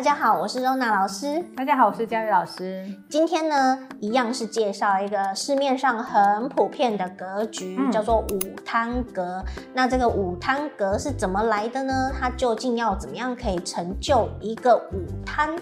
[0.00, 1.44] 大家好，我是 Rona 老师。
[1.54, 2.86] 大家好，我是佳宇老师。
[3.10, 9.44] 今天呢，一样是介绍一个市面上很普遍的格局，嗯、叫做五摊格。
[9.74, 12.10] 那这个五摊格是怎么来的呢？
[12.18, 15.54] 它究竟要怎么样可以成就一个午摊？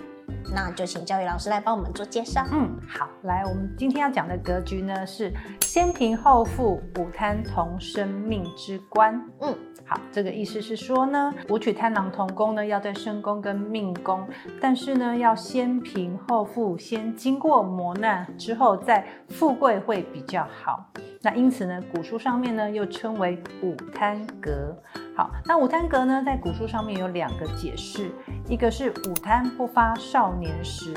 [0.55, 2.45] 那就请教育老师来帮我们做介绍。
[2.53, 9.15] 嗯，好，来，我们今天要讲的格局呢是先贫后富，午摊同生命之官。
[9.41, 9.55] 嗯，
[9.85, 14.27] 好，这个意思是说呢，武曲贪狼同宫呢要在身宫跟命宫，
[14.61, 20.91] 但是呢要先贫后富，先经过磨难之后再富贵会比较好。
[21.21, 24.77] 那因此呢，古书上面呢又称为午贪格。
[25.17, 28.11] 好，那午贪格呢，在古书上面有两个解释，
[28.47, 30.95] 一个是午贪不发少年时，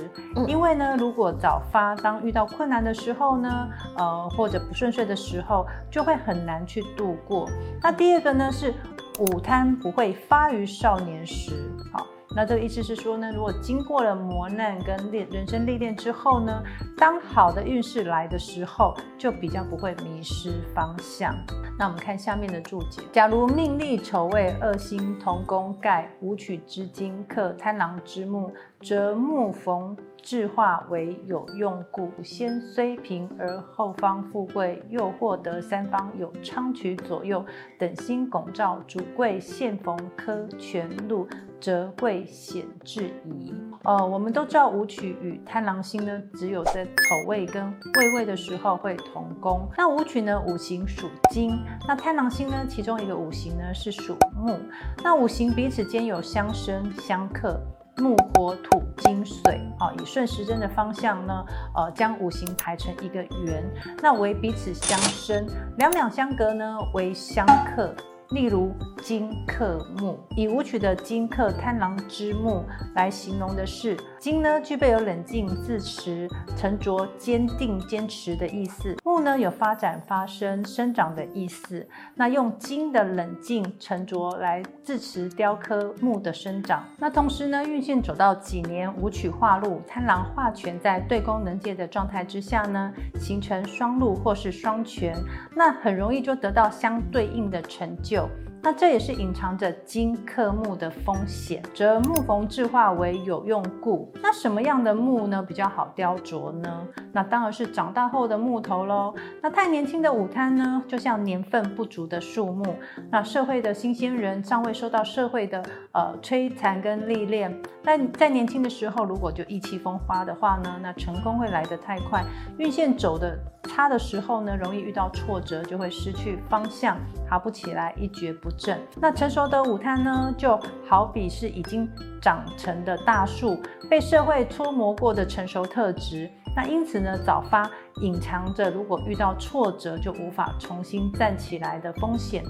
[0.47, 3.67] 因为呢，如果早发，当遇到困难的时候呢，
[3.97, 7.49] 呃，或者不顺遂的时候，就会很难去度过。
[7.81, 8.71] 那第二个呢，是
[9.19, 11.51] 午贪不会发于少年时。
[11.91, 12.05] 好。
[12.33, 16.63] 那这个意思是说呢，如果经过了磨难跟练人生历练之后呢，
[16.97, 21.35] 当好的运势来的时候，就比较不会迷失方向。
[21.77, 37.43] 那我们看下面的注解：假如命历丑未二星同宫盖五曲之金克贪狼之木，则木逢智化为有用故，先虽平而后方富贵，又获得三方有昌曲左右
[37.77, 41.27] 等星拱照，主贵现逢科权禄，
[41.61, 43.53] 则贵显质疑。
[43.83, 46.91] 呃，我们都知道武曲与贪狼星呢，只有在丑
[47.27, 49.69] 位跟未位的时候会同宫。
[49.77, 51.51] 那武曲呢，五行属金；
[51.87, 54.59] 那贪狼星呢，其中一个五行呢是属木。
[55.03, 57.57] 那五行彼此间有相生相克。
[57.97, 63.63] 木火土金水，啊，以顺时针的方向呢，呃，将五行排成一个圆，
[64.01, 65.45] 那为彼此相生，
[65.77, 67.93] 两两相隔呢，为相克。
[68.31, 72.63] 例如金克木，以舞曲的金克贪狼之木
[72.95, 81.85] 来形容的是，金呢具备有冷静自持、沉着坚定坚持的意思；木呢有发展发生生长的意思。
[82.15, 86.81] 那用金的冷静沉着来支持雕刻木的生长。
[86.97, 95.13] 那同时呢，运线走到几年，五曲化禄，贪狼化权，在对宫能借的状态之下呢，形成双禄或是双权，
[95.53, 98.29] 那很容易就得到相对应的成就。
[98.63, 104.11] 那这也是隐藏着金克木的风险，则木逢制化为有用故。
[104.21, 106.87] 那什么样的木呢比较好雕琢呢？
[107.11, 109.13] 那当然是长大后的木头喽。
[109.41, 112.75] 那太年轻的午摊呢，就像年份不足的树木。
[113.09, 122.23] 那社会的新鲜人尚未受到社会的呃摧残跟历练，但在年轻的时候，如果就意气风发的话呢，那成功会来得太快。
[122.59, 126.97] 运线走的差的时候呢，容易遇到挫折，就会失去方向，
[127.27, 128.79] 爬不起来，一蹶不振。
[128.99, 131.89] 那成熟的午餐呢，就好比是已经
[132.21, 136.29] 长成的大树，被社会搓磨过的成熟特质。
[136.55, 137.69] 那因此呢，早发
[138.01, 142.43] 隐藏着如果遇到挫折就无法重新站起来的风险。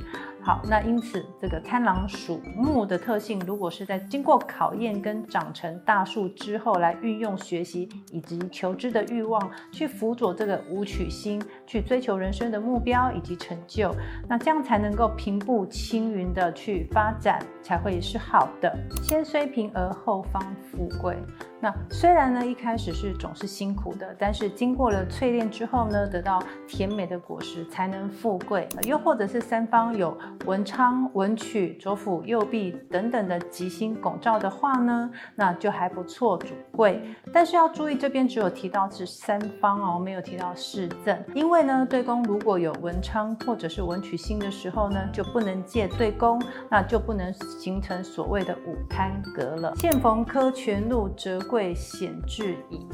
[0.43, 13.93] 好，那因此这个贪狼属木的特性，如果是在经过考验跟长成大树之后，来运用学习以及求知的欲望，去辅佐这个武曲星，去追求人生的目标以及成就，
[14.27, 18.75] 那这样才能够平步青云的去发展，才会是好的。
[19.03, 20.41] 先虽平而后方
[20.71, 21.15] 富贵。
[21.63, 28.67] 那虽然呢，一开始是总是辛苦的，但是经过了淬炼之后呢，得到甜美的果实，才能富贵。
[28.87, 37.01] 又或者是三方有文昌、文曲、左辅、右弼等等的吉星拱照的话呢，那就还不错，主贵。
[37.33, 49.73] 但是要注意，这边只有提到是三方哦，没有提到四正，因为呢，对宫如果有文昌或者是文曲星的时候呢，就不能借对宫，那就不能形成所谓的五贪格了。
[49.75, 52.87] 现逢科权禄则贵显至矣。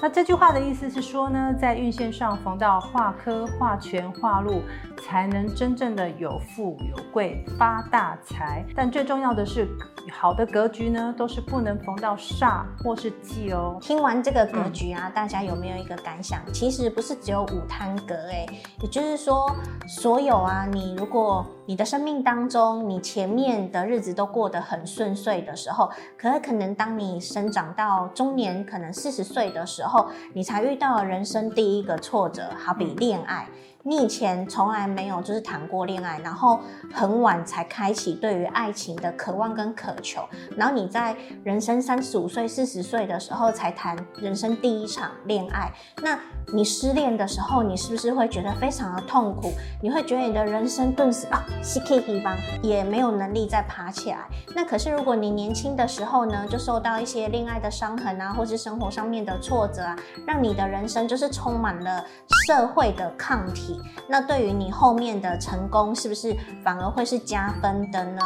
[0.00, 4.62] 那这句话的意思是说呢，在运线上逢到化科、化权、化禄，
[5.02, 8.64] 才能真正的有富有贵、发大财。
[8.74, 9.68] 但最重要的是，
[10.12, 13.78] 好的格局呢，都是不能逢到煞或是忌哦。
[13.80, 16.40] 听完这个格局啊，嗯、大家有没有一个感想？
[16.52, 18.46] 其实不是只有午摊格哎，
[18.82, 19.50] 也就是说，
[19.86, 33.46] 所有啊，你如果你的生命当中，你前面的日子都过得很顺遂的时候，可可能当你生长到中年，可能四十岁的时候，你才遇到了人生第一个挫折，好比恋爱。
[33.84, 36.60] 你以前从来没有就是谈过恋爱，然后
[36.92, 40.22] 很晚才开启对于爱情的渴望跟渴求，
[40.56, 45.72] 然后你在人生三十五岁、四十岁的时候才谈人生第一场恋爱。
[46.02, 46.18] 那
[46.52, 49.52] 你失恋的时候，你是不是会觉得非常的痛苦？
[49.80, 54.18] 你会觉得你的人生顿时啊，稀气一帮，也没有能力再爬起来。
[54.54, 59.96] 那可是如果你年轻的时候呢，就受到一些恋爱的伤痕啊，或是生活上面的挫折啊，
[60.26, 62.04] 让你的人生就是充满了
[62.46, 63.77] 社会的抗体。
[64.08, 68.22] 那对于你后面的成功，是不是反而会是加分的呢？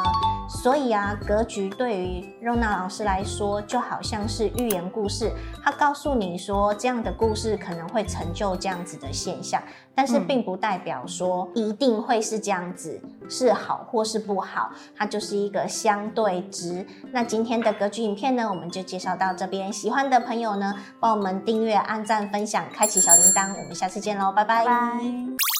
[0.62, 5.32] 所以啊，格局对于 Rona 老师来说，就好像是寓言故事，
[5.64, 9.60] 他告诉你说，这样的故事可能会成就这样子的现象，
[9.92, 16.86] 但是并不代表说一定会是这样子，是好或是不好，它就是一个相对值。
[17.10, 24.64] 那今天的格局影片呢，我们就介绍到这边，喜欢的朋友呢，帮我们订阅、按赞、分享、开启小铃铛，我们下次见喽，拜拜。
[24.64, 25.51] 拜拜。